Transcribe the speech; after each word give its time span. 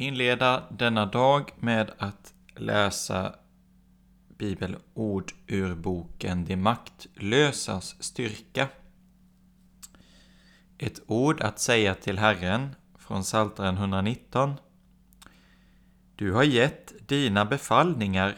Inleda 0.00 0.64
denna 0.70 1.06
dag 1.06 1.50
med 1.60 1.90
att 1.98 2.34
läsa 2.56 3.34
bibelord 4.28 5.32
ur 5.46 5.74
boken 5.74 6.44
De 6.44 6.56
maktlösas 6.56 8.02
styrka. 8.02 8.68
Ett 10.78 11.00
ord 11.06 11.40
att 11.40 11.58
säga 11.58 11.94
till 11.94 12.18
Herren 12.18 12.74
från 12.98 13.22
Psaltaren 13.22 13.76
119. 13.76 14.54
Du 16.16 16.32
har 16.32 16.44
gett 16.44 17.08
dina 17.08 17.44
befallningar 17.44 18.36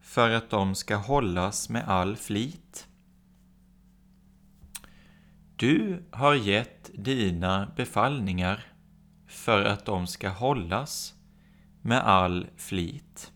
för 0.00 0.30
att 0.30 0.50
de 0.50 0.74
ska 0.74 0.96
hållas 0.96 1.68
med 1.68 1.88
all 1.88 2.16
flit. 2.16 2.86
Du 5.56 6.04
har 6.10 6.34
gett 6.34 6.90
dina 6.94 7.72
befallningar 7.76 8.75
för 9.46 9.64
att 9.64 9.84
de 9.84 10.06
ska 10.06 10.28
hållas 10.28 11.14
med 11.82 11.98
all 12.06 12.46
flit. 12.56 13.32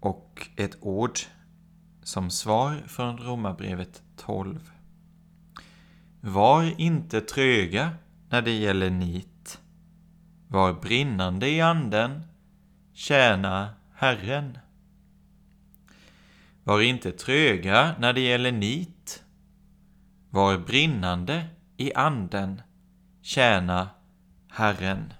Och 0.00 0.48
ett 0.56 0.76
ord 0.80 1.18
som 2.02 2.30
svar 2.30 2.82
från 2.86 3.18
Romarbrevet 3.18 4.02
12. 4.16 4.70
Var 6.20 6.80
inte 6.80 7.20
tröga 7.20 7.90
när 8.28 8.42
det 8.42 8.58
gäller 8.58 8.90
nit. 8.90 9.60
Var 10.48 10.72
brinnande 10.72 11.48
i 11.48 11.60
anden. 11.60 12.22
Tjäna 12.92 13.68
Herren. 13.94 14.58
Var 16.64 16.80
inte 16.80 17.12
tröga 17.12 17.94
när 17.98 18.12
det 18.12 18.20
gäller 18.20 18.52
nit. 18.52 19.24
Var 20.30 20.58
brinnande 20.58 21.55
i 21.78 21.92
anden 21.94 22.62
tjäna 23.22 23.88
Herren. 24.50 25.14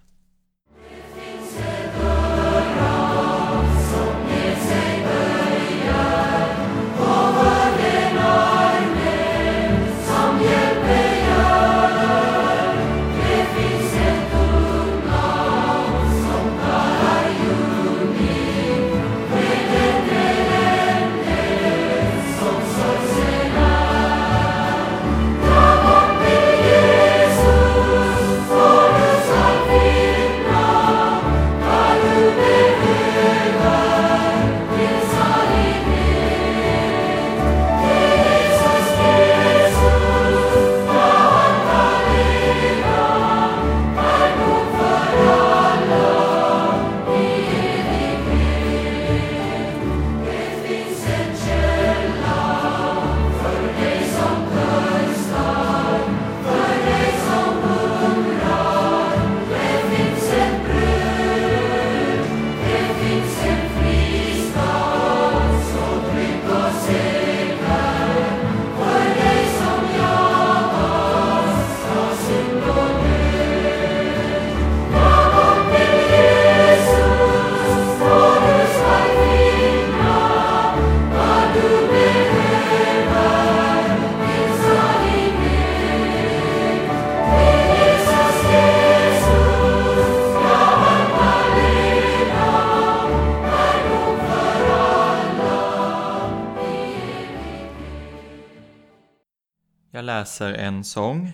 Läser 100.27 100.53
en 100.53 100.85
sång 100.85 101.33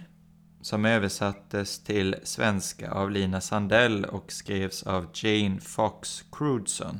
som 0.60 0.84
översattes 0.84 1.84
till 1.84 2.16
svenska 2.22 2.90
av 2.90 3.10
Lina 3.10 3.40
Sandell 3.40 4.04
och 4.04 4.32
skrevs 4.32 4.82
av 4.82 5.06
Jane 5.14 5.60
Fox 5.60 6.24
Crudson. 6.32 6.98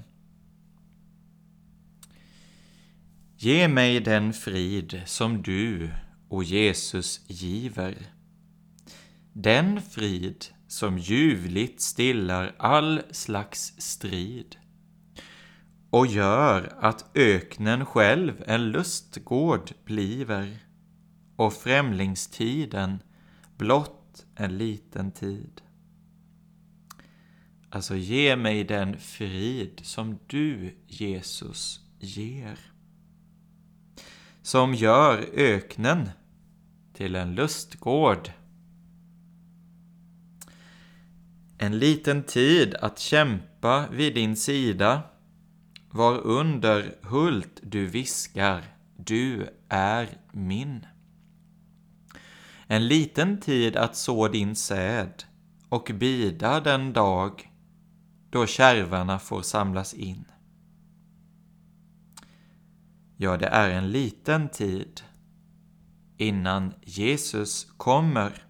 Ge 3.37 3.69
mig 3.69 4.01
den 4.01 4.33
frid 4.33 5.03
som 5.07 5.43
du, 5.43 5.91
och 6.29 6.45
Jesus, 6.45 7.21
giver. 7.27 7.97
Den 9.33 9.83
frid 9.83 10.45
som 10.69 10.99
ljuvligt 10.99 11.81
stillar 11.81 12.55
all 12.59 13.03
slags 13.11 13.75
strid 13.79 14.57
och 15.91 16.07
gör 16.07 16.73
att 16.81 17.11
öknen 17.15 17.87
själv 17.87 18.45
en 18.47 18.71
lustgård 18.71 19.71
bliver 19.85 20.62
och 21.37 21.53
främlingstiden 21.53 23.03
blott 23.57 24.27
en 24.35 24.59
liten 24.59 25.13
tid. 25.13 25.63
Alltså 27.71 27.97
ge 27.97 28.37
mig 28.37 28.65
den 28.65 28.99
frid 28.99 29.81
som 29.83 30.19
du, 30.27 30.77
Jesus, 30.87 31.81
ger. 31.99 32.59
Som 34.43 34.75
gör 34.75 35.29
öknen 35.33 36.11
till 36.93 37.15
en 37.15 37.35
lustgård. 37.35 38.31
En 41.59 41.79
liten 41.79 42.23
tid 42.23 42.75
att 42.75 42.99
kämpa 42.99 43.89
vid 43.91 44.15
din 44.15 44.37
sida 44.37 45.03
var 45.91 46.19
under 46.19 46.95
hult 47.03 47.61
du 47.63 47.87
viskar, 47.87 48.65
du 48.97 49.49
är 49.69 50.09
min 50.33 50.87
en 52.67 52.89
liten 52.89 53.41
tid 53.41 53.77
att 53.77 53.97
så 53.97 54.29
din 54.29 54.57
säd 54.57 55.25
och 55.69 55.91
bida 55.95 56.61
den 56.61 56.93
dag 56.93 57.53
då 58.31 58.47
kärvarna 58.47 59.19
får 59.19 59.43
samlas 59.43 59.95
in. 59.95 60.25
Ja, 63.17 63.37
det 63.37 63.47
är 63.47 63.71
en 63.71 63.91
liten 63.91 64.49
tid 64.49 65.01
innan 66.17 66.75
Jesus 66.83 67.65
kommer. 67.77 68.47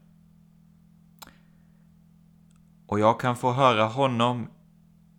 Och 2.86 3.00
jag 3.00 3.20
kan 3.20 3.36
få 3.36 3.52
höra 3.52 3.84
honom 3.84 4.48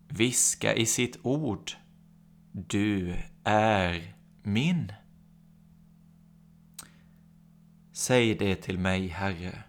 viska 0.08 0.74
i 0.74 0.86
sitt 0.86 1.18
ord. 1.22 1.72
Du 2.52 3.14
är 3.44 4.14
min. 4.42 4.92
Säg 7.96 8.34
det 8.34 8.54
till 8.54 8.78
mig, 8.78 9.08
Herre. 9.08 9.62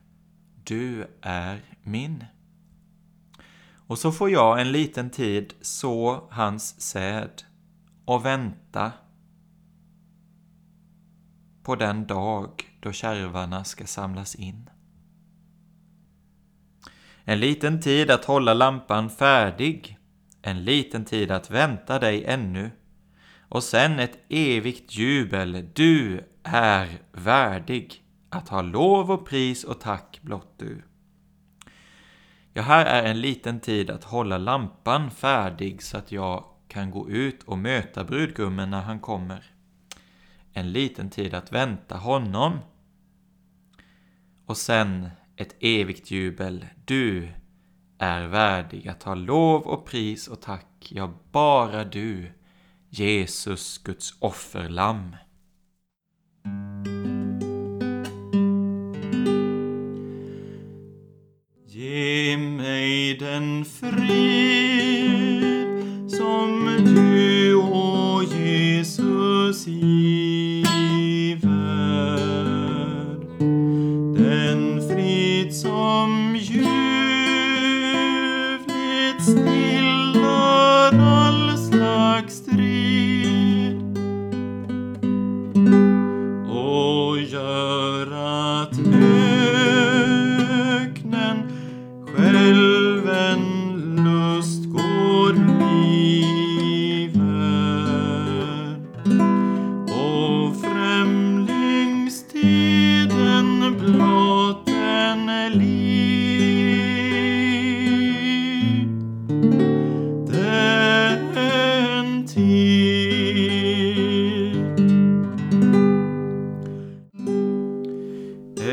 Du 0.64 1.08
är 1.22 1.62
min. 1.84 2.26
Och 3.88 3.98
så 3.98 4.12
får 4.12 4.30
jag 4.30 4.62
en 4.62 4.72
liten 4.72 5.10
tid 5.10 5.54
så 5.62 6.28
hans 6.32 6.82
säd 6.82 7.44
och 8.06 8.26
vänta 8.26 8.92
på 11.64 11.76
den 11.76 12.08
dag 12.08 12.50
då 12.80 12.92
kärvarna 12.92 13.64
ska 13.64 13.86
samlas 13.86 14.36
in. 14.36 14.70
En 17.24 17.40
liten 17.40 17.82
tid 17.82 18.12
att 18.12 18.26
hålla 18.26 18.54
lampan 18.54 19.10
färdig, 19.10 19.98
en 20.42 20.64
liten 20.64 21.06
tid 21.06 21.32
att 21.32 21.52
vänta 21.52 22.00
dig 22.00 22.26
ännu, 22.26 22.72
och 23.50 23.64
sen 23.64 24.00
ett 24.00 24.18
evigt 24.30 24.96
jubel, 24.96 25.70
du 25.74 26.24
är 26.44 27.02
värdig 27.12 28.05
att 28.36 28.50
ha 28.50 28.62
lov 28.62 29.12
och 29.12 29.26
pris 29.26 29.64
och 29.64 29.80
tack 29.80 30.20
blott 30.22 30.54
du. 30.58 30.84
Ja, 32.54 32.62
här 32.62 32.86
är 32.86 33.04
en 33.04 33.22
liten 33.22 33.60
tid 33.60 33.90
att 33.90 34.04
hålla 34.04 34.38
lampan 34.38 35.12
färdig 35.12 35.84
så 35.84 35.98
att 35.98 36.12
jag 36.12 36.46
kan 36.68 36.92
gå 36.92 37.10
ut 37.10 37.44
och 37.44 37.58
möta 37.58 38.04
brudgummen 38.04 38.70
när 38.70 38.82
han 38.82 39.00
kommer. 39.00 39.44
En 40.54 40.72
liten 40.72 41.10
tid 41.10 41.34
att 41.34 41.52
vänta 41.52 41.98
honom. 41.98 42.60
Och 44.46 44.58
sen 44.58 45.10
ett 45.36 45.56
evigt 45.60 46.12
jubel. 46.12 46.66
Du 46.86 47.30
är 47.98 48.28
värdig 48.28 48.88
att 48.88 49.04
ha 49.04 49.16
lov 49.16 49.62
och 49.62 49.86
pris 49.86 50.28
och 50.28 50.42
tack, 50.42 50.88
ja, 50.90 51.14
bara 51.32 51.84
du, 51.84 52.32
Jesus, 52.90 53.78
Guds 53.78 54.14
offerlamm. 54.20 55.16
Mig 63.06 63.20
den 63.20 63.66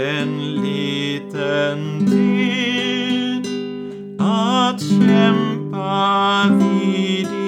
en 0.03 0.55
liten 0.63 2.07
tid 2.11 3.47
att 4.19 4.81
kämpa 4.81 6.49
vid 6.51 7.42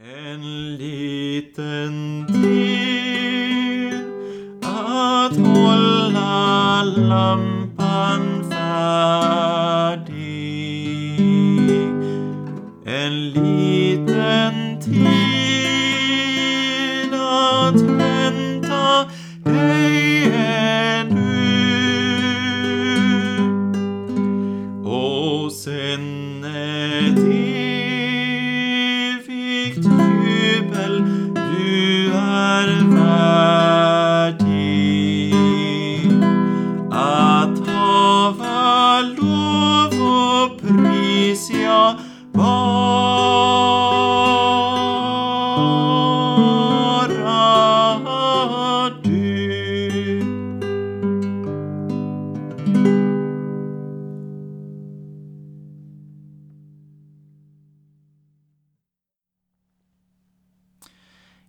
En 0.00 0.76
liten 0.76 2.26
tid 2.28 3.94
att 4.62 5.36
hålla 5.36 6.82
lampan. 6.82 7.57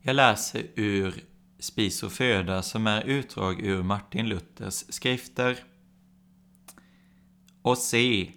Jag 0.09 0.15
läser 0.15 0.65
ur 0.75 1.23
Spis 1.59 2.03
och 2.03 2.11
föda 2.11 2.61
som 2.61 2.87
är 2.87 3.03
utdrag 3.03 3.61
ur 3.61 3.83
Martin 3.83 4.29
Luthers 4.29 4.85
skrifter. 4.89 5.57
Och 7.61 7.77
se, 7.77 8.31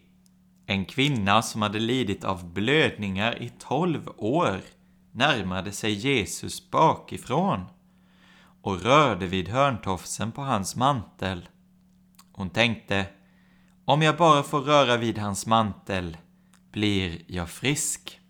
en 0.67 0.85
kvinna 0.85 1.43
som 1.43 1.62
hade 1.62 1.81
lidit 1.81 2.25
av 2.25 2.52
blödningar 2.52 3.43
i 3.43 3.52
tolv 3.59 4.09
år 4.17 4.61
närmade 5.12 5.73
sig 5.73 5.93
Jesus 5.93 6.71
bakifrån 6.71 7.64
och 8.62 8.83
rörde 8.83 9.26
vid 9.26 9.49
hörntofsen 9.49 10.33
på 10.33 10.43
hans 10.43 10.76
mantel. 10.76 11.49
Hon 12.33 12.50
tänkte, 12.50 13.07
om 13.85 14.02
jag 14.02 14.17
bara 14.17 14.43
får 14.43 14.61
röra 14.61 14.97
vid 14.97 15.19
hans 15.19 15.47
mantel 15.47 16.17
blir 16.73 17.23
jag 17.26 17.50
frisk. 17.50 18.22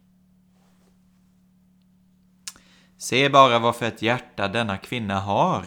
Se 3.02 3.28
bara 3.28 3.58
vad 3.58 3.76
för 3.76 3.86
ett 3.86 4.02
hjärta 4.02 4.48
denna 4.48 4.76
kvinna 4.78 5.20
har. 5.20 5.66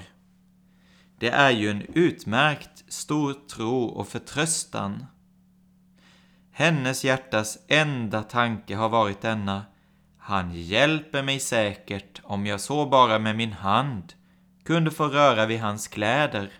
Det 1.19 1.29
är 1.29 1.51
ju 1.51 1.69
en 1.69 1.81
utmärkt 1.81 2.83
stor 2.87 3.33
tro 3.55 3.83
och 3.83 4.07
förtröstan. 4.07 5.05
Hennes 6.51 7.03
hjärtas 7.03 7.57
enda 7.67 8.23
tanke 8.23 8.75
har 8.75 8.89
varit 8.89 9.21
denna. 9.21 9.65
Han 10.17 10.53
hjälper 10.53 11.23
mig 11.23 11.39
säkert 11.39 12.21
om 12.23 12.45
jag 12.45 12.61
så 12.61 12.85
bara 12.85 13.19
med 13.19 13.35
min 13.35 13.53
hand 13.53 14.13
kunde 14.63 14.91
få 14.91 15.07
röra 15.07 15.45
vid 15.45 15.59
hans 15.59 15.87
kläder. 15.87 16.51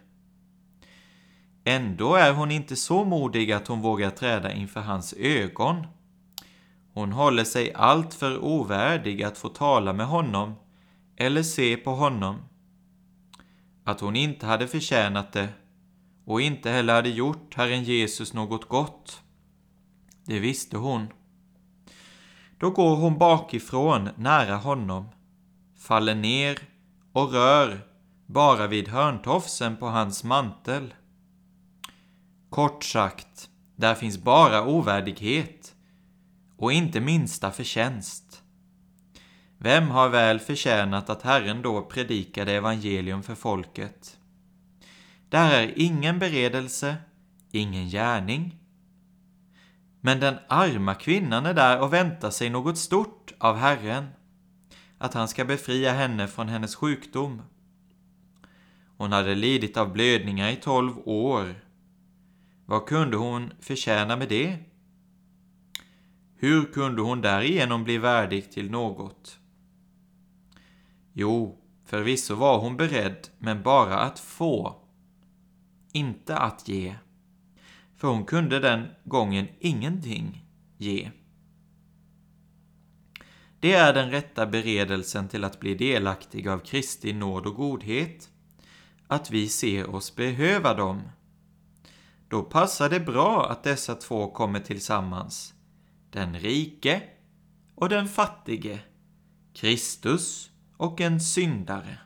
Ändå 1.63 2.15
är 2.15 2.33
hon 2.33 2.51
inte 2.51 2.75
så 2.75 3.05
modig 3.05 3.51
att 3.51 3.67
hon 3.67 3.81
vågar 3.81 4.09
träda 4.09 4.53
inför 4.53 4.81
hans 4.81 5.13
ögon. 5.13 5.87
Hon 6.93 7.11
håller 7.11 7.43
sig 7.43 7.73
alltför 7.73 8.43
ovärdig 8.43 9.23
att 9.23 9.37
få 9.37 9.49
tala 9.49 9.93
med 9.93 10.07
honom 10.07 10.55
eller 11.17 11.43
se 11.43 11.77
på 11.77 11.91
honom. 11.91 12.41
Att 13.83 13.99
hon 13.99 14.15
inte 14.15 14.45
hade 14.45 14.67
förtjänat 14.67 15.33
det 15.33 15.49
och 16.25 16.41
inte 16.41 16.69
heller 16.69 16.93
hade 16.93 17.09
gjort 17.09 17.55
Herren 17.55 17.83
Jesus 17.83 18.33
något 18.33 18.69
gott. 18.69 19.21
Det 20.25 20.39
visste 20.39 20.77
hon. 20.77 21.07
Då 22.57 22.69
går 22.69 22.95
hon 22.95 23.17
bakifrån 23.17 24.09
nära 24.15 24.55
honom, 24.55 25.09
faller 25.77 26.15
ner 26.15 26.59
och 27.11 27.31
rör 27.31 27.87
bara 28.25 28.67
vid 28.67 28.87
hörntofsen 28.87 29.77
på 29.77 29.87
hans 29.87 30.23
mantel. 30.23 30.93
Kort 32.49 32.83
sagt, 32.83 33.49
där 33.75 33.95
finns 33.95 34.17
bara 34.17 34.65
ovärdighet 34.65 35.75
och 36.57 36.73
inte 36.73 36.99
minsta 36.99 37.51
förtjänst. 37.51 38.24
Vem 39.65 39.89
har 39.89 40.09
väl 40.09 40.39
förtjänat 40.39 41.09
att 41.09 41.21
Herren 41.21 41.61
då 41.61 41.81
predikade 41.81 42.51
evangelium 42.51 43.23
för 43.23 43.35
folket? 43.35 44.17
Där 45.29 45.51
är 45.51 45.73
ingen 45.75 46.19
beredelse, 46.19 46.95
ingen 47.51 47.89
gärning. 47.89 48.59
Men 50.01 50.19
den 50.19 50.35
arma 50.47 50.95
kvinnan 50.95 51.45
är 51.45 51.53
där 51.53 51.81
och 51.81 51.93
väntar 51.93 52.29
sig 52.29 52.49
något 52.49 52.77
stort 52.77 53.33
av 53.37 53.55
Herren, 53.55 54.07
att 54.97 55.13
han 55.13 55.27
ska 55.27 55.45
befria 55.45 55.91
henne 55.93 56.27
från 56.27 56.49
hennes 56.49 56.75
sjukdom. 56.75 57.41
Hon 58.97 59.11
hade 59.11 59.35
lidit 59.35 59.77
av 59.77 59.93
blödningar 59.93 60.49
i 60.49 60.55
tolv 60.55 60.93
år. 61.05 61.55
Vad 62.65 62.85
kunde 62.85 63.17
hon 63.17 63.53
förtjäna 63.59 64.15
med 64.15 64.29
det? 64.29 64.57
Hur 66.37 66.65
kunde 66.65 67.01
hon 67.01 67.21
därigenom 67.21 67.83
bli 67.83 67.97
värdig 67.97 68.51
till 68.51 68.71
något? 68.71 69.39
Jo, 71.17 71.57
förvisso 71.85 72.35
var 72.35 72.59
hon 72.59 72.77
beredd, 72.77 73.27
men 73.39 73.63
bara 73.63 73.99
att 73.99 74.19
få, 74.19 74.75
inte 75.91 76.37
att 76.37 76.67
ge. 76.67 76.95
För 77.95 78.07
hon 78.07 78.25
kunde 78.25 78.59
den 78.59 78.87
gången 79.03 79.47
ingenting 79.59 80.45
ge. 80.77 81.11
Det 83.59 83.73
är 83.73 83.93
den 83.93 84.11
rätta 84.11 84.45
beredelsen 84.45 85.27
till 85.27 85.43
att 85.43 85.59
bli 85.59 85.75
delaktig 85.75 86.47
av 86.47 86.59
Kristi 86.59 87.13
nåd 87.13 87.45
och 87.45 87.55
godhet, 87.55 88.29
att 89.07 89.31
vi 89.31 89.49
ser 89.49 89.95
oss 89.95 90.15
behöva 90.15 90.73
dem. 90.73 91.01
Då 92.27 92.43
passar 92.43 92.89
det 92.89 92.99
bra 92.99 93.49
att 93.51 93.63
dessa 93.63 93.95
två 93.95 94.31
kommer 94.31 94.59
tillsammans, 94.59 95.53
den 96.09 96.39
rike 96.39 97.01
och 97.75 97.89
den 97.89 98.07
fattige, 98.07 98.79
Kristus 99.53 100.51
och 100.77 101.01
en 101.01 101.19
syndare. 101.19 101.97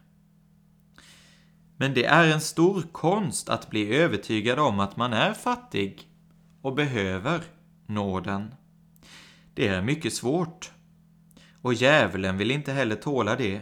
Men 1.78 1.94
det 1.94 2.06
är 2.06 2.34
en 2.34 2.42
stor 2.42 2.82
konst 2.92 3.50
att 3.50 3.70
bli 3.70 3.96
övertygad 3.96 4.60
om 4.60 4.80
att 4.80 4.98
man 4.98 5.14
är 5.14 5.34
fattig 5.34 6.08
och 6.62 6.76
behöver 6.76 7.42
nåden. 7.88 8.56
Det 9.54 9.68
är 9.68 9.82
mycket 9.82 10.14
svårt. 10.14 10.72
Och 11.62 11.74
djävulen 11.74 12.38
vill 12.38 12.52
inte 12.52 12.72
heller 12.72 12.96
tåla 12.96 13.36
det. 13.36 13.62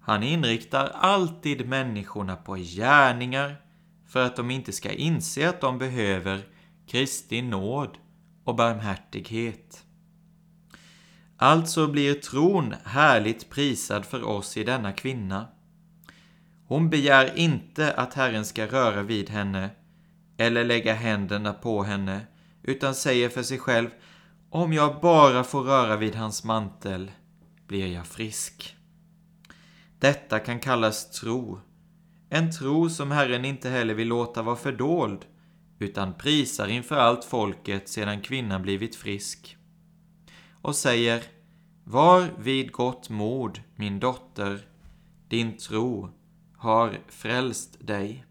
Han 0.00 0.22
inriktar 0.22 0.88
alltid 0.88 1.68
människorna 1.68 2.36
på 2.36 2.56
gärningar 2.56 3.56
för 4.08 4.26
att 4.26 4.36
de 4.36 4.50
inte 4.50 4.72
ska 4.72 4.92
inse 4.92 5.48
att 5.48 5.60
de 5.60 5.78
behöver 5.78 6.40
Kristi 6.86 7.42
nåd 7.42 7.98
och 8.44 8.56
barmhärtighet. 8.56 9.84
Alltså 11.42 11.86
blir 11.86 12.14
tron 12.14 12.74
härligt 12.84 13.50
prisad 13.50 14.04
för 14.04 14.24
oss 14.24 14.56
i 14.56 14.64
denna 14.64 14.92
kvinna. 14.92 15.48
Hon 16.66 16.90
begär 16.90 17.38
inte 17.38 17.92
att 17.92 18.14
Herren 18.14 18.44
ska 18.44 18.66
röra 18.66 19.02
vid 19.02 19.30
henne 19.30 19.70
eller 20.36 20.64
lägga 20.64 20.94
händerna 20.94 21.52
på 21.52 21.82
henne, 21.82 22.20
utan 22.62 22.94
säger 22.94 23.28
för 23.28 23.42
sig 23.42 23.58
själv 23.58 23.88
om 24.50 24.72
jag 24.72 25.00
bara 25.00 25.44
får 25.44 25.62
röra 25.62 25.96
vid 25.96 26.14
hans 26.14 26.44
mantel 26.44 27.10
blir 27.66 27.86
jag 27.86 28.06
frisk. 28.06 28.76
Detta 29.98 30.38
kan 30.38 30.60
kallas 30.60 31.10
tro, 31.10 31.60
en 32.30 32.52
tro 32.52 32.90
som 32.90 33.10
Herren 33.10 33.44
inte 33.44 33.68
heller 33.68 33.94
vill 33.94 34.08
låta 34.08 34.42
vara 34.42 34.56
fördold, 34.56 35.24
utan 35.78 36.14
prisar 36.14 36.68
inför 36.68 36.96
allt 36.96 37.24
folket 37.24 37.88
sedan 37.88 38.20
kvinnan 38.20 38.62
blivit 38.62 38.96
frisk. 38.96 39.56
Och 40.62 40.76
säger 40.76 41.22
Var 41.84 42.30
vid 42.38 42.72
gott 42.72 43.10
mod, 43.10 43.60
min 43.76 44.00
dotter, 44.00 44.66
din 45.28 45.56
tro 45.56 46.08
har 46.56 46.98
frälst 47.08 47.86
dig. 47.86 48.24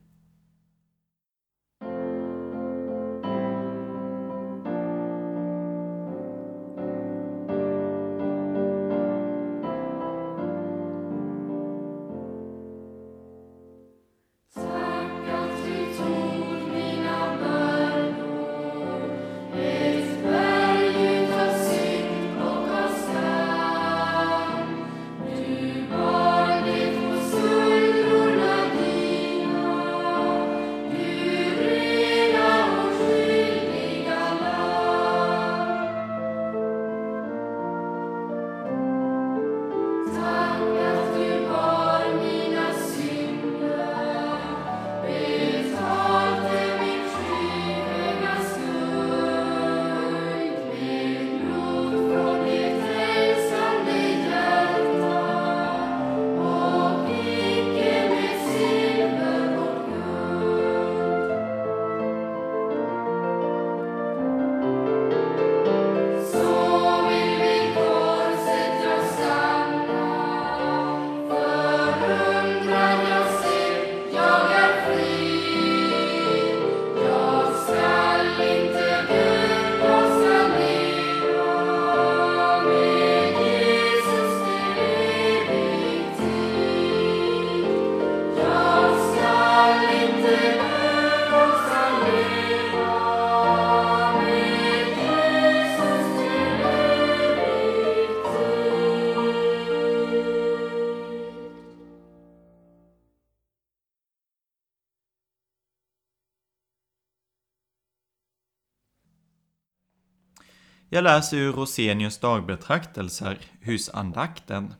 Jag 110.93 111.03
läser 111.03 111.37
ur 111.37 111.53
Rosenius 111.53 112.17
dagbetraktelser, 112.17 113.37
husandakten. 113.61 114.73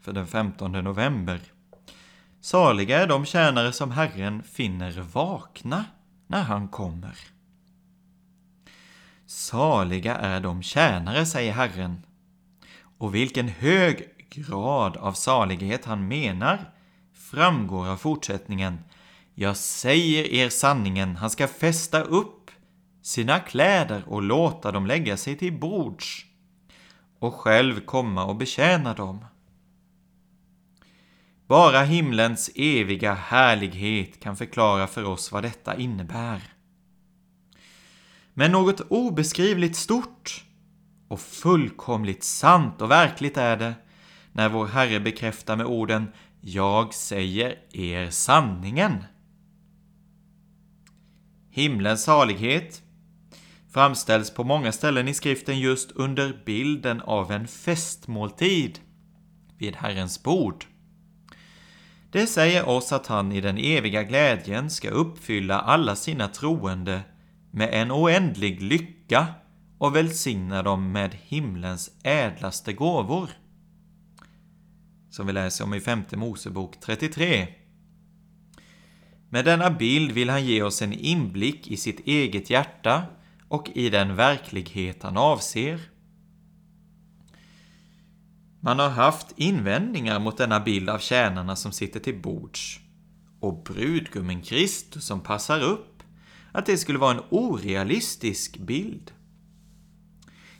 för 0.00 0.12
den 0.12 0.26
15 0.26 0.72
november. 0.72 1.40
Saliga 2.40 3.02
är 3.02 3.06
de 3.06 3.24
tjänare 3.24 3.72
som 3.72 3.90
Herren 3.90 4.42
finner 4.42 5.00
vakna 5.00 5.84
när 6.26 6.42
han 6.42 6.68
kommer. 6.68 7.18
Saliga 9.26 10.16
är 10.16 10.40
de 10.40 10.62
tjänare, 10.62 11.26
säger 11.26 11.52
Herren. 11.52 12.02
Och 12.98 13.14
vilken 13.14 13.48
hög 13.48 14.08
grad 14.30 14.96
av 14.96 15.12
salighet 15.12 15.84
han 15.84 16.08
menar 16.08 16.72
framgår 17.14 17.86
av 17.86 17.96
fortsättningen. 17.96 18.78
Jag 19.34 19.56
säger 19.56 20.24
er 20.24 20.48
sanningen, 20.48 21.16
han 21.16 21.30
ska 21.30 21.48
fästa 21.48 22.02
upp 22.02 22.37
sina 23.02 23.38
kläder 23.40 24.02
och 24.06 24.22
låta 24.22 24.72
dem 24.72 24.86
lägga 24.86 25.16
sig 25.16 25.36
till 25.36 25.58
bords 25.58 26.26
och 27.18 27.34
själv 27.34 27.80
komma 27.80 28.24
och 28.24 28.36
betjäna 28.36 28.94
dem. 28.94 29.24
Bara 31.46 31.82
himlens 31.82 32.50
eviga 32.54 33.14
härlighet 33.14 34.20
kan 34.20 34.36
förklara 34.36 34.86
för 34.86 35.04
oss 35.04 35.32
vad 35.32 35.42
detta 35.42 35.76
innebär. 35.76 36.42
Men 38.34 38.52
något 38.52 38.80
obeskrivligt 38.80 39.76
stort 39.76 40.44
och 41.08 41.20
fullkomligt 41.20 42.24
sant 42.24 42.82
och 42.82 42.90
verkligt 42.90 43.36
är 43.36 43.56
det 43.56 43.74
när 44.32 44.48
vår 44.48 44.66
Herre 44.66 45.00
bekräftar 45.00 45.56
med 45.56 45.66
orden 45.66 46.12
”Jag 46.40 46.94
säger 46.94 47.58
er 47.72 48.10
sanningen”. 48.10 49.04
Himlens 51.50 52.04
salighet 52.04 52.82
framställs 53.72 54.30
på 54.30 54.44
många 54.44 54.72
ställen 54.72 55.08
i 55.08 55.14
skriften 55.14 55.58
just 55.58 55.92
under 55.92 56.42
bilden 56.46 57.00
av 57.00 57.32
en 57.32 57.48
festmåltid 57.48 58.78
vid 59.58 59.76
Herrens 59.76 60.22
bord. 60.22 60.64
Det 62.10 62.26
säger 62.26 62.68
oss 62.68 62.92
att 62.92 63.06
han 63.06 63.32
i 63.32 63.40
den 63.40 63.58
eviga 63.58 64.02
glädjen 64.02 64.70
ska 64.70 64.90
uppfylla 64.90 65.60
alla 65.60 65.96
sina 65.96 66.28
troende 66.28 67.00
med 67.50 67.68
en 67.72 67.92
oändlig 67.92 68.62
lycka 68.62 69.26
och 69.78 69.96
välsigna 69.96 70.62
dem 70.62 70.92
med 70.92 71.14
himlens 71.22 71.90
ädlaste 72.02 72.72
gåvor. 72.72 73.30
Som 75.10 75.26
vi 75.26 75.32
läser 75.32 75.64
om 75.64 75.74
i 75.74 75.80
femte 75.80 76.16
Mosebok 76.16 76.80
33. 76.80 77.48
Med 79.30 79.44
denna 79.44 79.70
bild 79.70 80.12
vill 80.12 80.30
han 80.30 80.46
ge 80.46 80.62
oss 80.62 80.82
en 80.82 80.92
inblick 80.92 81.68
i 81.68 81.76
sitt 81.76 82.06
eget 82.06 82.50
hjärta 82.50 83.02
och 83.48 83.70
i 83.74 83.90
den 83.90 84.16
verklighet 84.16 85.02
han 85.02 85.16
avser. 85.16 85.80
Man 88.60 88.78
har 88.78 88.88
haft 88.88 89.32
invändningar 89.36 90.20
mot 90.20 90.36
denna 90.36 90.60
bild 90.60 90.90
av 90.90 90.98
tjänarna 90.98 91.56
som 91.56 91.72
sitter 91.72 92.00
till 92.00 92.22
bords 92.22 92.80
och 93.40 93.62
brudgummen 93.62 94.42
Kristus 94.42 95.06
som 95.06 95.20
passar 95.20 95.60
upp, 95.60 96.02
att 96.52 96.66
det 96.66 96.78
skulle 96.78 96.98
vara 96.98 97.14
en 97.14 97.22
orealistisk 97.30 98.58
bild. 98.58 99.12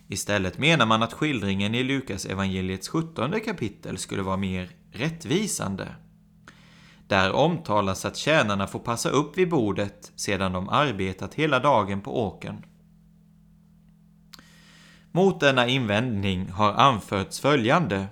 Istället 0.08 0.58
menar 0.58 0.86
man 0.86 1.02
att 1.02 1.12
skildringen 1.12 1.74
i 1.74 1.82
Lukas 1.82 2.26
evangeliets 2.26 2.88
17 2.88 3.40
kapitel 3.40 3.98
skulle 3.98 4.22
vara 4.22 4.36
mer 4.36 4.70
rättvisande. 4.92 5.94
Där 7.06 7.32
omtalas 7.32 8.04
att 8.04 8.16
tjänarna 8.16 8.66
får 8.66 8.78
passa 8.78 9.08
upp 9.08 9.38
vid 9.38 9.48
bordet 9.48 10.12
sedan 10.16 10.52
de 10.52 10.68
arbetat 10.68 11.34
hela 11.34 11.58
dagen 11.58 12.00
på 12.00 12.26
åkern. 12.26 12.62
Mot 15.12 15.40
denna 15.40 15.66
invändning 15.68 16.48
har 16.48 16.72
anförts 16.72 17.40
följande. 17.40 18.06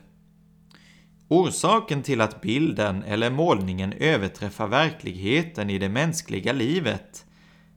Orsaken 1.28 2.02
till 2.02 2.20
att 2.20 2.40
bilden 2.40 3.02
eller 3.02 3.30
målningen 3.30 3.92
överträffar 3.92 4.66
verkligheten 4.66 5.70
i 5.70 5.78
det 5.78 5.88
mänskliga 5.88 6.52
livet 6.52 7.26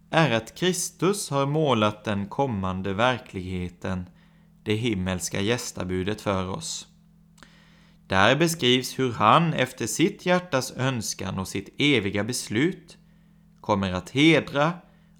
är 0.10 0.32
att 0.32 0.55
Kristus 0.55 1.29
har 1.29 1.45
målat 1.45 2.03
den 2.03 2.25
kommande 2.25 2.93
verkligheten, 2.93 4.05
det 4.63 4.75
himmelska 4.75 5.41
gästabudet 5.41 6.21
för 6.21 6.49
oss. 6.49 6.88
Där 8.08 8.36
beskrivs 8.36 8.99
hur 8.99 9.12
han 9.12 9.53
efter 9.53 9.88
sitt 9.88 10.25
hjärtas 10.25 10.73
önskan 10.77 11.39
och 11.39 11.47
sitt 11.47 11.75
eviga 11.77 12.23
beslut 12.23 12.97
kommer 13.62 13.93
att 13.93 14.10
hedra 14.10 14.73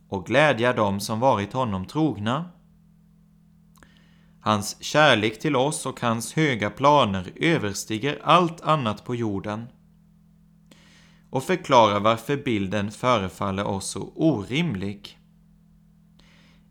och 0.09 0.25
glädja 0.25 0.73
dem 0.73 0.99
som 0.99 1.19
varit 1.19 1.53
honom 1.53 1.85
trogna 1.85 2.49
Hans 4.49 4.83
kärlek 4.83 5.39
till 5.39 5.55
oss 5.55 5.85
och 5.85 6.01
hans 6.01 6.33
höga 6.33 6.69
planer 6.69 7.31
överstiger 7.35 8.19
allt 8.23 8.62
annat 8.62 9.05
på 9.05 9.15
jorden 9.15 9.65
och 11.29 11.43
förklarar 11.43 11.99
varför 11.99 12.38
bilden 12.38 12.91
förefaller 12.91 13.63
oss 13.65 13.89
så 13.89 14.12
orimlig. 14.15 15.19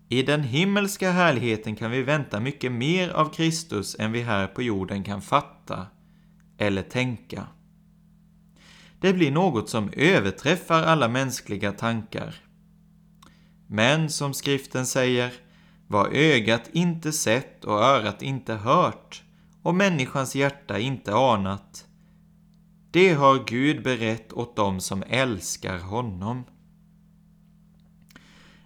I 0.08 0.22
den 0.22 0.42
himmelska 0.42 1.10
härligheten 1.10 1.76
kan 1.76 1.90
vi 1.90 2.02
vänta 2.02 2.40
mycket 2.40 2.72
mer 2.72 3.08
av 3.08 3.34
Kristus 3.34 3.96
än 3.98 4.12
vi 4.12 4.22
här 4.22 4.46
på 4.46 4.62
jorden 4.62 5.04
kan 5.04 5.22
fatta 5.22 5.86
eller 6.58 6.82
tänka. 6.82 7.46
Det 9.00 9.12
blir 9.12 9.30
något 9.30 9.70
som 9.70 9.90
överträffar 9.92 10.82
alla 10.82 11.08
mänskliga 11.08 11.72
tankar. 11.72 12.34
Men 13.66 14.10
som 14.10 14.34
skriften 14.34 14.86
säger, 14.86 15.32
vad 15.88 16.12
ögat 16.12 16.70
inte 16.72 17.12
sett 17.12 17.64
och 17.64 17.82
örat 17.82 18.22
inte 18.22 18.54
hört 18.54 19.22
och 19.62 19.74
människans 19.74 20.34
hjärta 20.34 20.78
inte 20.78 21.14
anat, 21.14 21.86
det 22.90 23.12
har 23.12 23.44
Gud 23.46 23.82
berett 23.82 24.32
åt 24.32 24.56
dem 24.56 24.80
som 24.80 25.02
älskar 25.06 25.78
honom. 25.78 26.44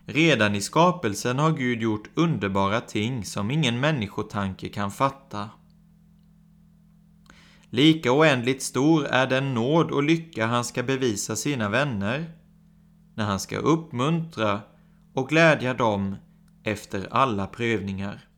Redan 0.06 0.54
i 0.54 0.60
skapelsen 0.60 1.38
har 1.38 1.52
Gud 1.52 1.82
gjort 1.82 2.10
underbara 2.14 2.80
ting 2.80 3.24
som 3.24 3.50
ingen 3.50 3.80
människotanke 3.80 4.68
kan 4.68 4.90
fatta. 4.90 5.50
Lika 7.70 8.12
oändligt 8.12 8.62
stor 8.62 9.06
är 9.06 9.26
den 9.26 9.54
nåd 9.54 9.90
och 9.90 10.02
lycka 10.02 10.46
han 10.46 10.64
ska 10.64 10.82
bevisa 10.82 11.36
sina 11.36 11.68
vänner, 11.68 12.32
när 13.14 13.24
han 13.24 13.40
ska 13.40 13.56
uppmuntra 13.58 14.60
och 15.14 15.28
glädja 15.28 15.74
dem 15.74 16.16
efter 16.64 17.08
alla 17.10 17.46
prövningar. 17.46 18.31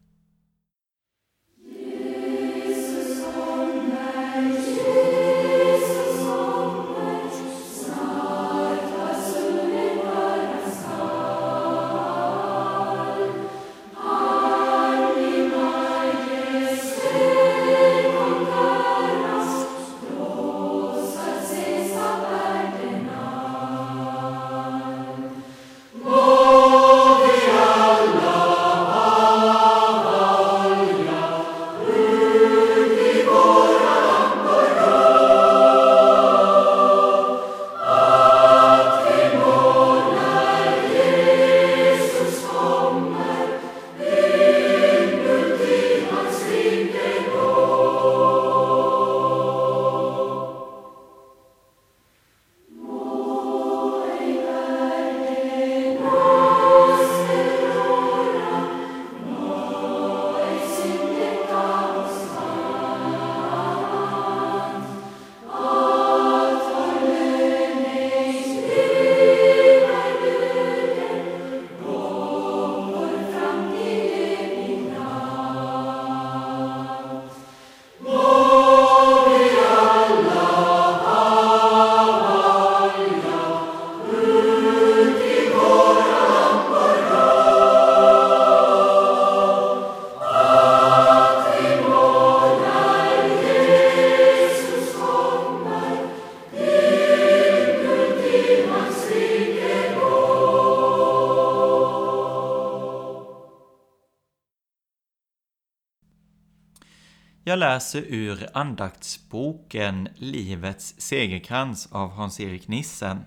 Läser 107.65 108.05
ur 108.09 108.49
andaktsboken 108.53 110.09
Livets 110.17 110.95
segerkrans 110.99 111.89
av 111.93 112.11
Hans-Erik 112.11 112.69
Nissen. 112.69 113.25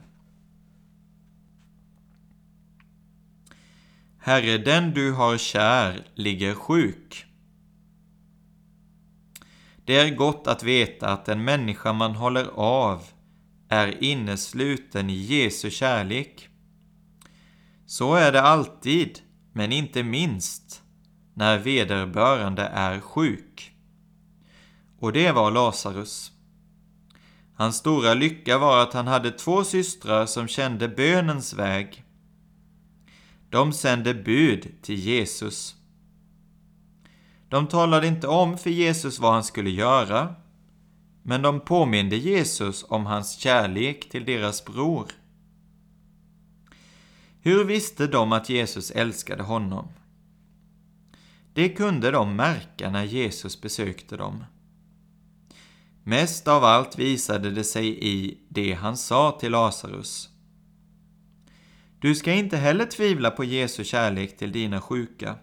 Herre, 4.19 4.57
den 4.57 4.93
du 4.93 5.13
har 5.13 5.37
kär 5.37 6.07
ligger 6.15 6.53
sjuk. 6.53 7.25
Det 9.85 9.97
är 9.97 10.15
gott 10.15 10.47
att 10.47 10.63
veta 10.63 11.07
att 11.07 11.25
den 11.25 11.43
människa 11.43 11.93
man 11.93 12.15
håller 12.15 12.45
av 12.55 13.03
är 13.69 14.03
innesluten 14.03 15.09
i 15.09 15.17
Jesu 15.17 15.69
kärlek. 15.69 16.49
Så 17.85 18.15
är 18.15 18.31
det 18.31 18.41
alltid, 18.41 19.19
men 19.53 19.71
inte 19.71 20.03
minst 20.03 20.81
när 21.33 21.57
vederbörande 21.57 22.63
är 22.63 22.99
sjuk. 22.99 23.73
Och 24.99 25.13
det 25.13 25.31
var 25.31 25.51
Lazarus. 25.51 26.31
Hans 27.55 27.75
stora 27.75 28.13
lycka 28.13 28.57
var 28.57 28.83
att 28.83 28.93
han 28.93 29.07
hade 29.07 29.31
två 29.31 29.63
systrar 29.63 30.25
som 30.25 30.47
kände 30.47 30.87
bönens 30.87 31.53
väg. 31.53 32.03
De 33.49 33.73
sände 33.73 34.13
bud 34.13 34.81
till 34.81 34.99
Jesus. 34.99 35.75
De 37.49 37.67
talade 37.67 38.07
inte 38.07 38.27
om 38.27 38.57
för 38.57 38.69
Jesus 38.69 39.19
vad 39.19 39.33
han 39.33 39.43
skulle 39.43 39.69
göra, 39.69 40.35
men 41.23 41.41
de 41.41 41.59
påminde 41.59 42.15
Jesus 42.15 42.85
om 42.89 43.05
hans 43.05 43.37
kärlek 43.37 44.09
till 44.09 44.25
deras 44.25 44.65
bror. 44.65 45.11
Hur 47.41 47.63
visste 47.63 48.07
de 48.07 48.31
att 48.31 48.49
Jesus 48.49 48.91
älskade 48.91 49.43
honom? 49.43 49.87
Det 51.53 51.69
kunde 51.69 52.11
de 52.11 52.35
märka 52.35 52.89
när 52.89 53.03
Jesus 53.03 53.61
besökte 53.61 54.17
dem. 54.17 54.43
Mest 56.09 56.47
av 56.47 56.63
allt 56.63 56.99
visade 56.99 57.51
det 57.51 57.63
sig 57.63 58.07
i 58.07 58.37
det 58.49 58.73
han 58.73 58.97
sa 58.97 59.37
till 59.39 59.51
Lazarus. 59.51 60.29
Du 61.99 62.15
ska 62.15 62.33
inte 62.33 62.57
heller 62.57 62.85
tvivla 62.85 63.31
på 63.31 63.43
Jesu 63.43 63.83
kärlek 63.83 64.37
till 64.37 64.51
dina 64.51 64.81
sjuka. 64.81 65.35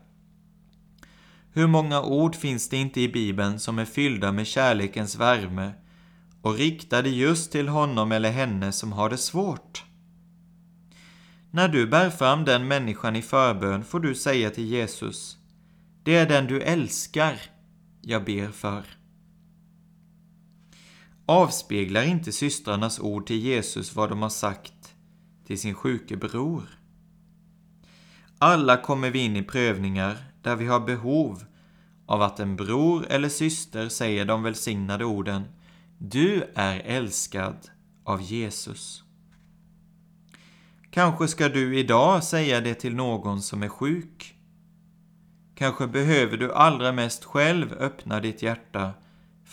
Hur 1.53 1.67
många 1.67 2.03
ord 2.03 2.35
finns 2.37 2.69
det 2.69 2.77
inte 2.77 3.01
i 3.01 3.09
Bibeln 3.09 3.61
som 3.61 3.79
är 3.79 3.85
fyllda 3.85 4.33
med 4.33 4.47
kärlekens 4.47 5.17
värme 5.17 5.73
och 6.43 6.55
riktade 6.55 7.09
just 7.09 7.53
till 7.53 7.69
honom 7.69 8.13
eller 8.13 8.31
henne 8.31 8.73
som 8.73 8.93
har 8.93 9.11
det 9.11 9.19
svårt? 9.19 9.85
När 11.51 11.69
du 11.69 11.87
bär 11.87 12.11
fram 12.11 12.45
den 12.45 12.69
människan 12.69 13.17
i 13.17 13.23
förbön 13.23 13.85
får 13.85 14.01
du 14.01 14.15
säga 14.15 14.51
till 14.51 14.67
Jesus, 14.67 15.37
det 16.03 16.17
är 16.17 16.29
den 16.29 16.47
du 16.47 16.61
älskar 16.61 17.41
jag 18.03 18.25
ber 18.25 18.49
för. 18.49 19.04
Avspeglar 21.27 22.03
inte 22.03 22.33
systrarnas 22.33 23.01
ord 23.01 23.27
till 23.27 23.39
Jesus 23.41 23.95
vad 23.95 24.09
de 24.09 24.23
har 24.23 24.29
sagt 24.29 24.95
till 25.47 25.59
sin 25.59 25.75
sjuke 25.75 26.17
bror? 26.17 26.63
Alla 28.39 28.77
kommer 28.77 29.11
vi 29.11 29.19
in 29.19 29.37
i 29.37 29.43
prövningar 29.43 30.17
där 30.43 30.57
vi 30.57 30.67
har 30.67 30.81
behov 30.81 31.45
av 32.07 32.23
att 32.23 32.41
en 32.41 32.57
bror 32.57 33.07
eller 33.11 33.29
syster 33.29 33.89
säger 33.89 34.25
de 34.25 34.43
välsignade 34.43 35.05
orden 35.05 35.43
Du 35.99 36.45
är 36.55 36.81
älskad 36.81 37.57
av 38.05 38.23
Jesus. 38.23 39.03
Kanske 40.91 41.29
ska 41.29 41.49
du 41.49 41.79
idag 41.79 42.25
säga 42.25 42.61
det 42.61 42.75
till 42.75 42.95
någon 42.95 43.43
som 43.43 43.63
är 43.63 43.69
sjuk. 43.69 44.35
Kanske 45.55 45.87
behöver 45.87 46.37
du 46.37 46.53
allra 46.53 46.93
mest 46.93 47.25
själv 47.25 47.73
öppna 47.73 48.21
ditt 48.21 48.43
hjärta 48.43 48.93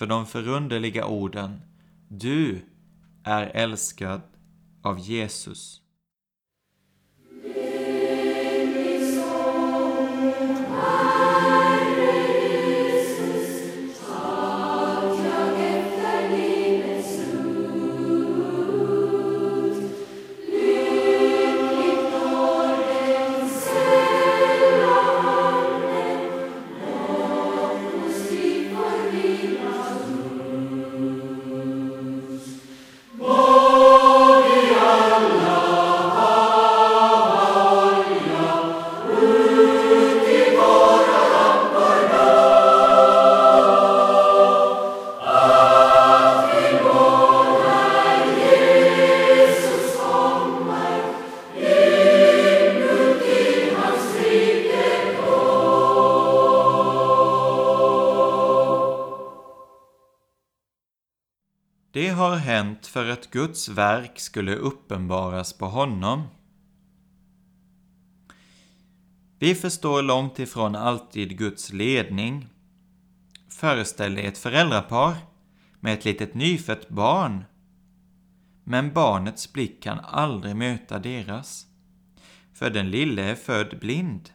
för 0.02 0.08
de 0.08 0.26
förunderliga 0.26 1.06
orden 1.06 1.62
Du 2.08 2.62
är 3.24 3.46
älskad 3.46 4.22
av 4.82 5.00
Jesus. 5.00 5.82
Det 7.44 7.92
för 62.92 63.10
att 63.10 63.32
Guds 63.32 63.70
verk 63.70 64.20
skulle 64.20 64.56
uppenbaras 64.56 65.54
på 65.54 65.66
honom. 65.66 66.28
Vi 69.40 69.56
förstår 69.56 70.02
långt 70.02 70.40
ifrån 70.40 70.76
alltid 70.76 71.38
Guds 71.38 71.74
ledning. 71.74 72.48
Föreställ 73.50 74.16
dig 74.16 74.26
ett 74.26 74.38
föräldrapar 74.38 75.16
med 75.80 75.94
ett 75.94 76.06
litet 76.06 76.34
nyfött 76.34 76.90
barn. 76.90 77.46
Men 78.64 78.94
barnets 78.94 79.54
blick 79.54 79.84
kan 79.84 80.00
aldrig 80.00 80.56
möta 80.56 81.00
deras. 81.00 81.68
För 82.54 82.70
den 82.70 82.92
lille 82.92 83.24
är 83.24 83.36
född 83.36 83.80
blind. 83.80 84.30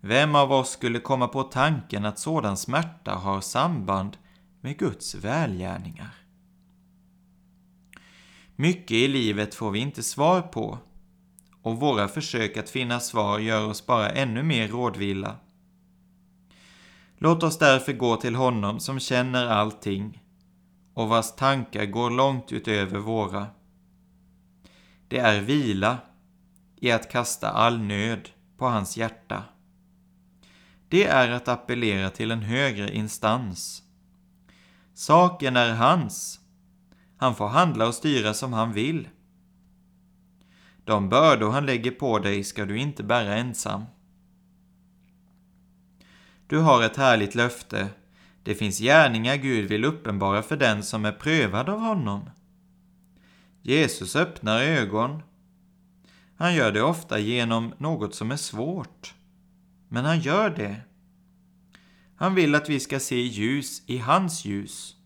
Vem 0.00 0.34
av 0.34 0.52
oss 0.52 0.70
skulle 0.70 1.00
komma 1.00 1.28
på 1.28 1.42
tanken 1.42 2.04
att 2.04 2.18
sådan 2.18 2.56
smärta 2.56 3.14
har 3.14 3.40
samband 3.40 4.16
med 4.60 4.78
Guds 4.78 5.14
välgärningar. 5.14 6.25
Mycket 8.56 8.92
i 8.92 9.08
livet 9.08 9.54
får 9.54 9.70
vi 9.70 9.78
inte 9.78 10.02
svar 10.02 10.42
på 10.42 10.78
och 11.62 11.80
våra 11.80 12.08
försök 12.08 12.56
att 12.56 12.70
finna 12.70 13.00
svar 13.00 13.38
gör 13.38 13.66
oss 13.66 13.86
bara 13.86 14.10
ännu 14.10 14.42
mer 14.42 14.68
rådvilla. 14.68 15.36
Låt 17.18 17.42
oss 17.42 17.58
därför 17.58 17.92
gå 17.92 18.16
till 18.16 18.34
honom 18.34 18.80
som 18.80 19.00
känner 19.00 19.46
allting 19.46 20.22
och 20.94 21.08
vars 21.08 21.36
tankar 21.36 21.84
går 21.84 22.10
långt 22.10 22.52
utöver 22.52 22.98
våra. 22.98 23.46
Det 25.08 25.18
är 25.18 25.40
vila 25.40 25.98
i 26.80 26.92
att 26.92 27.10
kasta 27.10 27.50
all 27.50 27.78
nöd 27.78 28.28
på 28.56 28.66
hans 28.66 28.96
hjärta. 28.96 29.44
Det 30.88 31.04
är 31.04 31.30
att 31.30 31.48
appellera 31.48 32.10
till 32.10 32.30
en 32.30 32.42
högre 32.42 32.94
instans 32.94 33.82
Saken 34.94 35.56
är 35.56 35.74
hans. 35.74 36.40
Han 37.16 37.34
får 37.34 37.48
handla 37.48 37.86
och 37.86 37.94
styra 37.94 38.34
som 38.34 38.52
han 38.52 38.72
vill. 38.72 39.08
De 40.84 41.08
bördor 41.08 41.50
han 41.50 41.66
lägger 41.66 41.90
på 41.90 42.18
dig 42.18 42.44
ska 42.44 42.64
du 42.64 42.78
inte 42.78 43.02
bära 43.02 43.34
ensam. 43.34 43.84
Du 46.46 46.58
har 46.58 46.82
ett 46.82 46.96
härligt 46.96 47.34
löfte. 47.34 47.88
Det 48.42 48.54
finns 48.54 48.78
gärningar 48.78 49.36
Gud 49.36 49.68
vill 49.68 49.84
uppenbara 49.84 50.42
för 50.42 50.56
den 50.56 50.82
som 50.82 51.04
är 51.04 51.12
prövad 51.12 51.68
av 51.68 51.80
honom. 51.80 52.30
Jesus 53.62 54.16
öppnar 54.16 54.60
ögon. 54.60 55.22
Han 56.36 56.54
gör 56.54 56.72
det 56.72 56.82
ofta 56.82 57.18
genom 57.18 57.74
något 57.78 58.14
som 58.14 58.30
är 58.30 58.36
svårt. 58.36 59.14
Men 59.88 60.04
han 60.04 60.20
gör 60.20 60.50
det. 60.50 60.80
Han 62.16 62.34
vill 62.34 62.54
att 62.54 62.68
vi 62.68 62.80
ska 62.80 63.00
se 63.00 63.20
ljus 63.20 63.82
i 63.86 63.98
hans 63.98 64.44
ljus. 64.44 64.96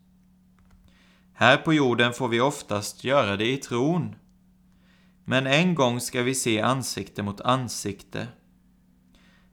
Här 1.41 1.57
på 1.57 1.75
jorden 1.75 2.13
får 2.13 2.29
vi 2.29 2.41
oftast 2.41 3.05
göra 3.05 3.37
det 3.37 3.53
i 3.53 3.57
tron. 3.57 4.15
Men 5.25 5.47
en 5.47 5.75
gång 5.75 6.01
ska 6.01 6.23
vi 6.23 6.35
se 6.35 6.61
ansikte 6.61 7.23
mot 7.23 7.41
ansikte. 7.41 8.29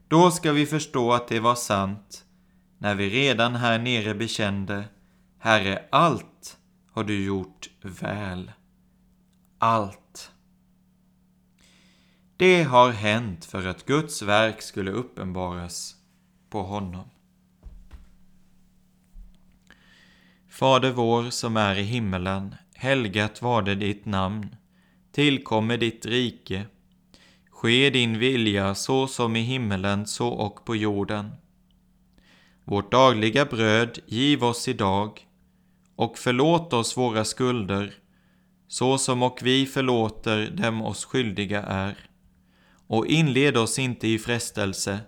Då 0.08 0.30
ska 0.30 0.52
vi 0.52 0.66
förstå 0.66 1.12
att 1.12 1.28
det 1.28 1.40
var 1.40 1.54
sant, 1.54 2.24
när 2.78 2.94
vi 2.94 3.10
redan 3.10 3.54
här 3.54 3.78
nere 3.78 4.14
bekände 4.14 4.84
Herre, 5.38 5.84
allt 5.90 6.58
har 6.92 7.04
du 7.04 7.24
gjort 7.24 7.70
väl. 7.82 8.52
Allt. 9.58 10.32
Det 12.36 12.62
har 12.62 12.90
hänt 12.90 13.44
för 13.44 13.66
att 13.66 13.86
Guds 13.86 14.22
verk 14.22 14.62
skulle 14.62 14.90
uppenbaras 14.90 15.94
på 16.50 16.62
honom. 16.62 17.08
Fader 20.58 20.90
vår 20.90 21.30
som 21.30 21.56
är 21.56 21.76
i 21.76 21.82
himmelen. 21.82 22.54
Helgat 22.74 23.42
varde 23.42 23.74
ditt 23.74 24.06
namn. 24.06 24.56
Tillkomme 25.12 25.76
ditt 25.76 26.06
rike. 26.06 26.66
Ske 27.50 27.90
din 27.90 28.18
vilja 28.18 28.74
så 28.74 29.06
som 29.06 29.36
i 29.36 29.40
himmelen 29.40 30.06
så 30.06 30.28
och 30.28 30.64
på 30.64 30.76
jorden. 30.76 31.30
Vårt 32.64 32.92
dagliga 32.92 33.44
bröd 33.44 33.98
giv 34.06 34.44
oss 34.44 34.68
idag 34.68 35.26
och 35.96 36.18
förlåt 36.18 36.72
oss 36.72 36.96
våra 36.96 37.24
skulder 37.24 37.94
så 38.68 38.98
som 38.98 39.22
och 39.22 39.38
vi 39.42 39.66
förlåter 39.66 40.50
dem 40.50 40.82
oss 40.82 41.04
skyldiga 41.04 41.62
är. 41.62 41.96
Och 42.86 43.06
inled 43.06 43.56
oss 43.56 43.78
inte 43.78 44.08
i 44.08 44.18
frestelse 44.18 45.00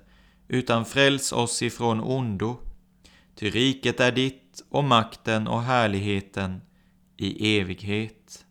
utan 0.49 0.85
fräls 0.85 1.33
oss 1.33 1.63
ifrån 1.63 2.01
ondo. 2.01 2.57
Ty 3.35 3.51
riket 3.51 4.01
är 4.01 4.13
ditt 4.13 4.50
och 4.68 4.85
makten 4.85 5.49
och 5.49 5.62
härligheten 5.62 6.61
i 7.16 7.59
evighet. 7.59 8.46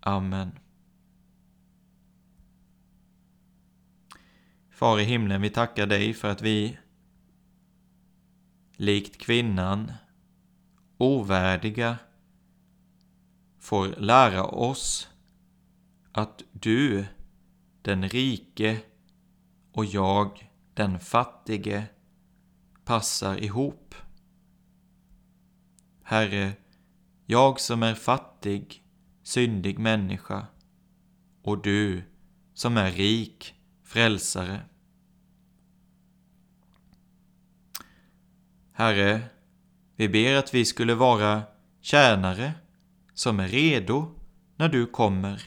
Amen. 0.00 0.58
Far 4.70 5.00
i 5.00 5.04
himlen, 5.04 5.42
vi 5.42 5.50
tackar 5.50 5.86
dig 5.86 6.14
för 6.14 6.30
att 6.30 6.42
vi 6.42 6.78
likt 8.76 9.18
kvinnan, 9.18 9.92
ovärdiga, 10.96 11.98
får 13.58 13.88
lära 13.88 14.44
oss 14.44 15.08
att 16.12 16.42
du, 16.52 17.06
den 17.82 18.08
rike, 18.08 18.80
och 19.72 19.84
jag, 19.84 20.50
den 20.74 21.00
fattige, 21.00 21.84
passar 22.84 23.42
ihop. 23.42 23.94
Herre, 26.08 26.52
jag 27.24 27.60
som 27.60 27.82
är 27.82 27.94
fattig, 27.94 28.82
syndig 29.22 29.78
människa 29.78 30.46
och 31.42 31.62
du 31.62 32.02
som 32.54 32.76
är 32.76 32.90
rik, 32.90 33.54
frälsare. 33.84 34.60
Herre, 38.72 39.22
vi 39.96 40.08
ber 40.08 40.34
att 40.34 40.54
vi 40.54 40.64
skulle 40.64 40.94
vara 40.94 41.42
tjänare 41.80 42.52
som 43.14 43.40
är 43.40 43.48
redo 43.48 44.14
när 44.56 44.68
du 44.68 44.86
kommer 44.86 45.42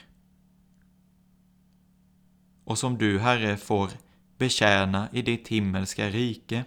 och 2.63 2.77
som 2.77 2.97
du, 2.97 3.19
Herre, 3.19 3.57
får 3.57 3.89
betjäna 4.37 5.09
i 5.11 5.21
ditt 5.21 5.47
himmelska 5.47 6.09
rike. 6.09 6.65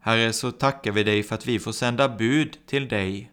Herre, 0.00 0.32
så 0.32 0.50
tackar 0.50 0.92
vi 0.92 1.04
dig 1.04 1.22
för 1.22 1.34
att 1.34 1.46
vi 1.46 1.58
får 1.58 1.72
sända 1.72 2.08
bud 2.08 2.58
till 2.66 2.88
dig 2.88 3.32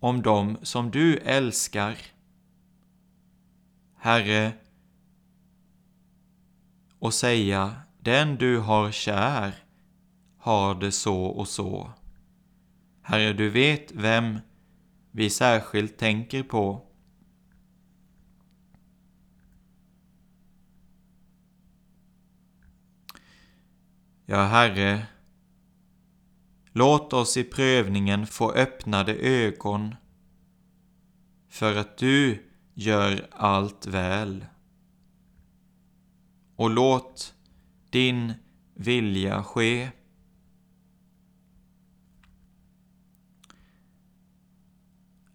om 0.00 0.22
dem 0.22 0.58
som 0.62 0.90
du 0.90 1.16
älskar. 1.16 1.96
Herre, 3.96 4.52
och 6.98 7.14
säga 7.14 7.76
den 8.00 8.36
du 8.36 8.58
har 8.58 8.90
kär 8.90 9.54
har 10.38 10.74
det 10.74 10.92
så 10.92 11.24
och 11.24 11.48
så. 11.48 11.90
Herre, 13.02 13.32
du 13.32 13.50
vet 13.50 13.92
vem 13.92 14.38
vi 15.10 15.30
särskilt 15.30 15.98
tänker 15.98 16.42
på. 16.42 16.89
Ja, 24.30 24.42
Herre, 24.42 25.06
låt 26.72 27.12
oss 27.12 27.36
i 27.36 27.44
prövningen 27.44 28.26
få 28.26 28.52
öppnade 28.52 29.14
ögon 29.14 29.94
för 31.48 31.76
att 31.76 31.98
du 31.98 32.46
gör 32.74 33.28
allt 33.32 33.86
väl. 33.86 34.44
Och 36.56 36.70
låt 36.70 37.34
din 37.90 38.32
vilja 38.74 39.42
ske. 39.42 39.90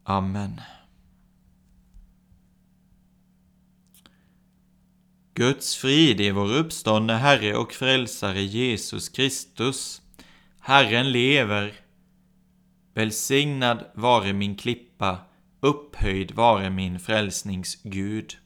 Amen. 0.04 0.62
Guds 5.38 5.76
frid 5.76 6.22
är 6.22 6.32
vår 6.32 6.54
uppståndne 6.54 7.14
Herre 7.14 7.56
och 7.56 7.74
Frälsare 7.74 8.42
Jesus 8.42 9.10
Kristus. 9.10 10.02
Herren 10.60 11.12
lever. 11.12 11.74
Välsignad 12.94 13.86
vare 13.94 14.34
min 14.34 14.56
klippa, 14.56 15.18
upphöjd 15.60 16.32
vare 16.32 16.70
min 16.70 17.00
frälsnings 17.00 17.82
Gud. 17.84 18.38